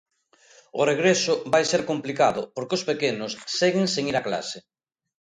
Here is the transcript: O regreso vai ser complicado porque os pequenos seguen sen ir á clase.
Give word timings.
O 0.79 0.81
regreso 0.91 1.33
vai 1.53 1.63
ser 1.71 1.81
complicado 1.91 2.41
porque 2.55 2.77
os 2.77 2.85
pequenos 2.89 3.31
seguen 3.57 3.85
sen 3.93 4.03
ir 4.11 4.15
á 4.21 4.23
clase. 4.27 4.57